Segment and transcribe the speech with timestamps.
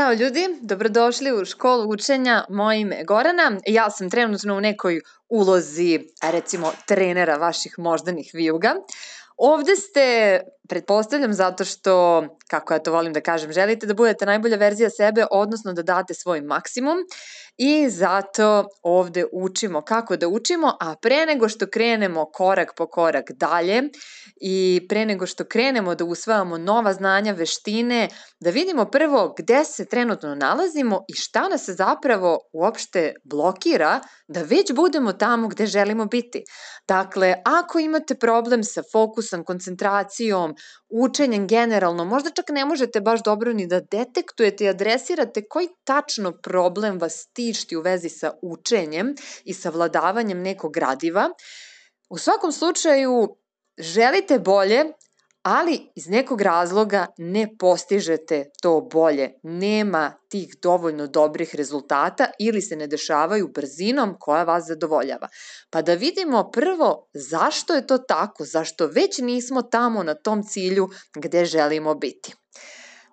[0.00, 3.52] Ćao ljudi, dobrodošli u školu učenja, moje ime je Gorana.
[3.66, 8.74] Ja sam trenutno u nekoj ulozi, recimo, trenera vaših moždanih vijuga.
[9.36, 10.40] Ovde ste,
[10.70, 15.26] pretpostavljam, zato što, kako ja to volim da kažem, želite da budete najbolja verzija sebe,
[15.30, 16.98] odnosno da date svoj maksimum
[17.62, 23.30] i zato ovde učimo kako da učimo, a pre nego što krenemo korak po korak
[23.30, 23.82] dalje
[24.40, 28.08] i pre nego što krenemo da usvajamo nova znanja, veštine,
[28.40, 34.72] da vidimo prvo gde se trenutno nalazimo i šta nas zapravo uopšte blokira da već
[34.72, 36.42] budemo tamo gde želimo biti.
[36.88, 40.54] Dakle, ako imate problem sa fokusom, koncentracijom,
[40.88, 46.32] učenjem generalno, možda čak ne možete baš dobro ni da detektujete i adresirate koji tačno
[46.32, 51.30] problem vas tišti u vezi sa učenjem i savladavanjem nekog gradiva,
[52.08, 53.36] u svakom slučaju
[53.78, 54.84] želite bolje,
[55.42, 59.32] ali iz nekog razloga ne postižete to bolje.
[59.42, 65.28] Nema tih dovoljno dobrih rezultata ili se ne dešavaju brzinom koja vas zadovoljava.
[65.70, 70.88] Pa da vidimo prvo zašto je to tako, zašto već nismo tamo na tom cilju
[71.16, 72.34] gde želimo biti.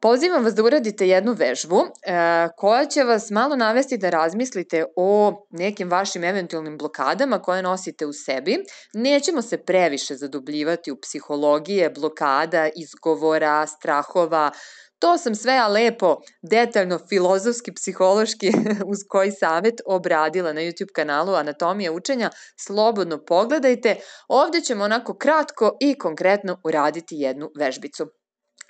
[0.00, 5.32] Pozivam vas da uradite jednu vežbu e, koja će vas malo navesti da razmislite o
[5.50, 8.64] nekim vašim eventualnim blokadama koje nosite u sebi.
[8.94, 14.50] Nećemo se previše zadubljivati u psihologije, blokada, izgovora, strahova,
[14.98, 18.52] To sam sve lepo, detaljno, filozofski, psihološki,
[18.92, 22.30] uz koji savet obradila na YouTube kanalu Anatomija učenja.
[22.66, 23.96] Slobodno pogledajte.
[24.28, 28.06] Ovde ćemo onako kratko i konkretno uraditi jednu vežbicu.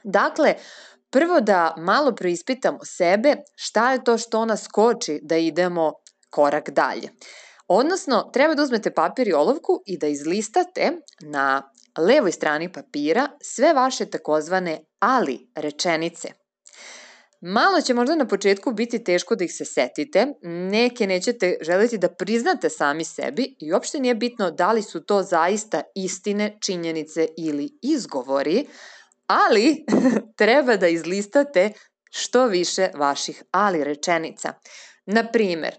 [0.05, 0.55] Dakle,
[1.17, 5.93] Prvo da malo preispitamo sebe šta je to što nas koči da idemo
[6.31, 7.09] korak dalje.
[7.69, 13.73] Odnosno, treba da uzmete papir i olovku i da izlistate na levoj strani papira sve
[13.73, 16.29] vaše takozvane ali rečenice.
[17.41, 22.09] Malo će možda na početku biti teško da ih se setite, neke nećete želeti da
[22.09, 27.79] priznate sami sebi i uopšte nije bitno da li su to zaista istine, činjenice ili
[27.83, 28.67] izgovori,
[29.27, 29.85] ali
[30.41, 31.73] treba da izlistate
[32.11, 34.53] što više vaših ali rečenica.
[35.07, 35.75] Na primer,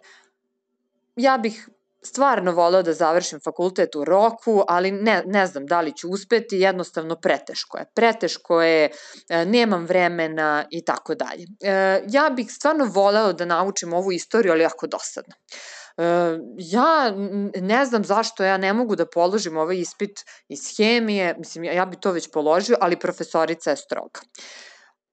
[1.16, 1.69] ja bih
[2.03, 6.57] stvarno voleo da završim fakultet u roku, ali ne, ne znam da li ću uspeti,
[6.57, 7.86] jednostavno preteško je.
[7.96, 8.90] Preteško je,
[9.30, 11.46] e, nemam vremena i tako dalje.
[11.62, 15.36] E, ja bih stvarno voleo da naučim ovu istoriju, ali jako dosadno.
[15.97, 16.03] E,
[16.58, 17.13] ja
[17.62, 21.85] ne znam zašto ja ne mogu da položim ovaj ispit iz hemije, mislim, ja, ja
[21.85, 24.19] bi to već položio, ali profesorica je stroga.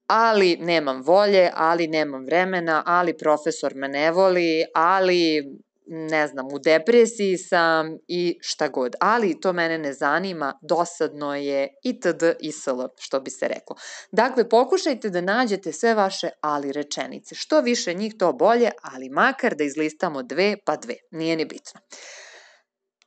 [0.06, 5.44] Ali nemam volje, ali nemam vremena, ali profesor me ne voli, ali
[5.87, 8.97] ne znam, u depresiji sam i šta god.
[9.00, 12.22] Ali to mene ne zanima, dosadno je itd.
[12.41, 13.77] isl, što bi se reklo.
[14.12, 17.34] Dakle, pokušajte da nađete sve vaše ali rečenice.
[17.34, 20.94] Što više njih, to bolje, ali makar da izlistamo dve, pa dve.
[21.11, 21.81] Nije ni bitno.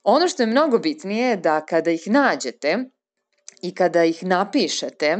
[0.04, 2.78] Ono što je mnogo bitnije je da kada ih nađete
[3.62, 5.18] i kada ih napišete,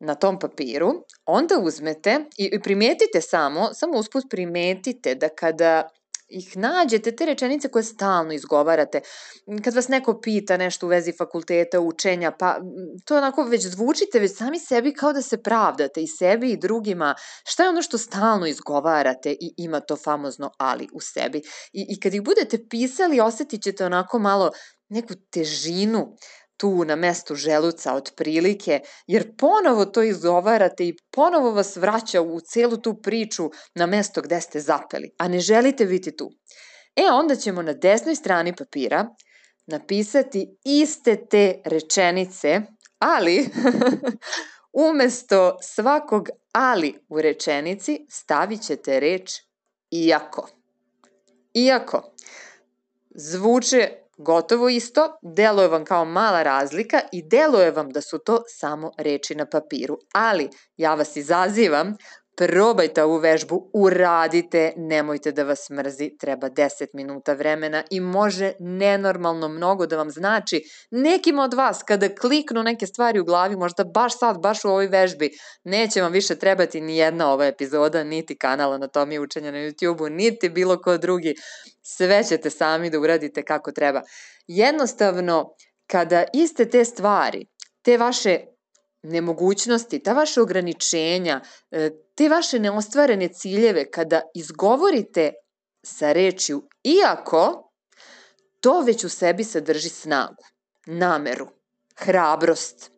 [0.00, 5.88] na tom papiru, onda uzmete i primetite samo, samo usput primetite da kada
[6.28, 9.00] ih nađete, te rečenice koje stalno izgovarate,
[9.64, 12.56] kad vas neko pita nešto u vezi fakulteta, učenja, pa
[13.04, 17.14] to onako već zvučite već sami sebi kao da se pravdate i sebi i drugima,
[17.44, 21.38] šta je ono što stalno izgovarate i ima to famozno ali u sebi.
[21.72, 24.50] I, i kad ih budete pisali, osetit ćete onako malo
[24.88, 26.16] neku težinu
[26.58, 32.76] tu na mestu želuca otprilike, jer ponovo to izgovarate i ponovo vas vraća u celu
[32.76, 36.30] tu priču na mesto gde ste zapeli, a ne želite biti tu.
[36.96, 39.14] E, onda ćemo na desnoj strani papira
[39.66, 42.60] napisati iste te rečenice,
[42.98, 43.48] ali
[44.90, 49.32] umesto svakog ali u rečenici stavit ćete reč
[49.90, 50.48] iako.
[51.54, 52.14] Iako
[53.10, 58.90] zvuče Gotovo isto, deluje vam kao mala razlika i deluje vam da su to samo
[58.98, 59.98] reči na papiru.
[60.14, 61.96] Ali ja vas izazivam
[62.38, 69.48] Probajte ovu vežbu, uradite, nemojte da vas mrzi, treba 10 minuta vremena i može nenormalno
[69.48, 74.18] mnogo da vam znači nekim od vas kada kliknu neke stvari u glavi, možda baš
[74.18, 75.30] sad, baš u ovoj vežbi,
[75.64, 80.48] neće vam više trebati ni jedna ova epizoda, niti kanal anatomije učenja na YouTube-u, niti
[80.48, 81.34] bilo ko drugi,
[81.82, 84.02] sve ćete sami da uradite kako treba.
[84.46, 85.54] Jednostavno,
[85.86, 87.46] kada iste te stvari,
[87.82, 88.38] te vaše
[89.02, 91.40] nemogućnosti, ta vaše ograničenja,
[91.70, 95.32] e, te vaše neostvarene ciljeve, kada izgovorite
[95.86, 97.72] sa rečju iako,
[98.60, 100.44] to već u sebi sadrži snagu,
[100.86, 101.48] nameru,
[101.96, 102.90] hrabrost,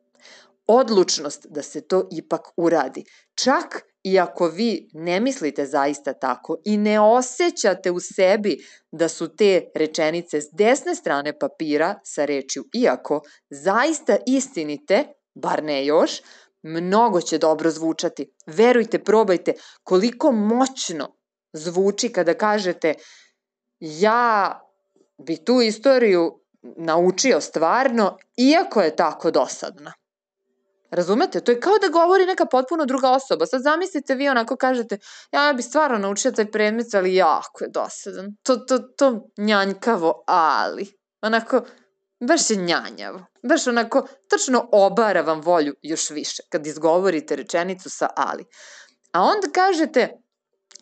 [0.66, 3.04] odlučnost da se to ipak uradi.
[3.34, 8.58] Čak I ako vi ne mislite zaista tako i ne osjećate u sebi
[8.92, 13.20] da su te rečenice s desne strane papira sa rečju iako
[13.50, 15.04] zaista istinite,
[15.40, 16.10] bar ne još,
[16.62, 18.32] mnogo će dobro zvučati.
[18.46, 19.52] Verujte, probajte
[19.82, 21.16] koliko moćno
[21.52, 22.94] zvuči kada kažete
[23.80, 24.60] ja
[25.18, 29.92] bi tu istoriju naučio stvarno, iako je tako dosadna.
[30.90, 31.40] Razumete?
[31.40, 33.46] To je kao da govori neka potpuno druga osoba.
[33.46, 34.98] Sad zamislite vi onako kažete,
[35.32, 38.26] ja bi stvarno naučio taj predmet, ali jako je dosadan.
[38.42, 40.86] To, to, to njanjkavo, ali.
[41.22, 41.60] Onako,
[42.20, 43.26] baš je njanjavo.
[43.42, 48.44] Baš onako, tačno obara vam volju još više kad izgovorite rečenicu sa ali.
[49.12, 50.08] A onda kažete,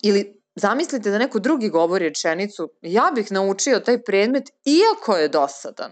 [0.03, 5.91] ili zamislite da neko drugi govori rečenicu, ja bih naučio taj predmet iako je dosadan.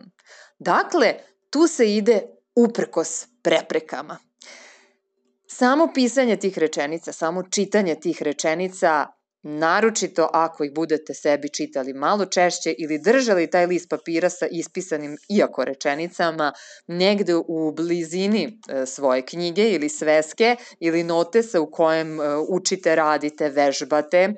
[0.60, 1.14] Dakle,
[1.50, 2.22] tu se ide
[2.56, 4.18] uprkos preprekama.
[5.48, 9.08] Samo pisanje tih rečenica, samo čitanje tih rečenica,
[9.44, 15.18] naročito ako ih budete sebi čitali malo češće ili držali taj list papira sa ispisanim
[15.30, 16.54] iako rečenicama
[16.88, 23.50] negde u blizini e, svoje knjige ili sveske ili notesa u kojem e, učite, radite,
[23.50, 24.34] vežbate,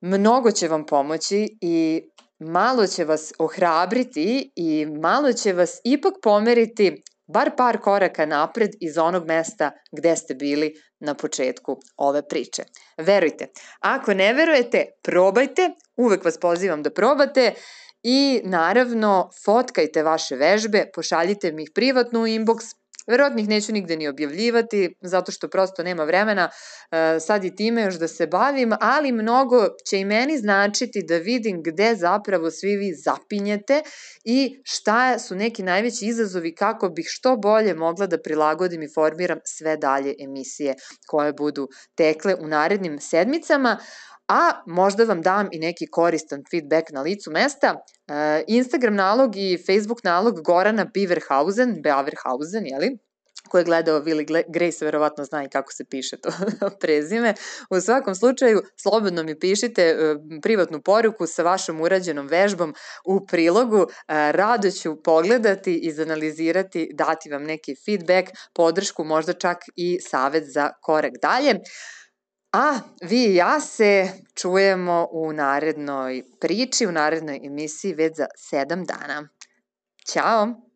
[0.00, 2.02] mnogo će vam pomoći i
[2.38, 7.02] malo će vas ohrabriti i malo će vas ipak pomeriti
[7.32, 12.62] bar par koraka napred iz onog mesta gde ste bili na početku ove priče.
[12.98, 13.46] Verujte,
[13.80, 17.54] ako ne verujete, probajte, uvek vas pozivam da probate
[18.02, 22.74] i naravno fotkajte vaše vežbe, pošaljite mi ih privatno u inbox,
[23.06, 26.50] Verovatno ih neću nigde ni objavljivati, zato što prosto nema vremena
[26.90, 31.16] e, sad i time još da se bavim, ali mnogo će i meni značiti da
[31.16, 33.82] vidim gde zapravo svi vi zapinjete
[34.24, 39.38] i šta su neki najveći izazovi kako bih što bolje mogla da prilagodim i formiram
[39.44, 40.74] sve dalje emisije
[41.06, 43.78] koje budu tekle u narednim sedmicama
[44.30, 47.74] a možda vam dam i neki koristan feedback na licu mesta.
[48.08, 52.98] E, Instagram nalog i Facebook nalog Gorana Beaverhausen, Beaverhausen, jeli?
[53.48, 56.30] ko je gledao Willy Grace verovatno zna i kako se piše to
[56.80, 57.34] prezime.
[57.70, 59.96] U svakom slučaju, slobodno mi pišite e,
[60.42, 62.74] privatnu poruku sa vašom urađenom vežbom
[63.04, 63.82] u prilogu.
[63.82, 63.86] E,
[64.32, 71.12] rado ću pogledati, izanalizirati, dati vam neki feedback, podršku, možda čak i savet za korak
[71.22, 71.54] dalje.
[72.52, 78.84] A vi i ja se čujemo u narednoj priči, u narednoj emisiji već za sedam
[78.84, 79.28] dana.
[80.12, 80.69] Ćao!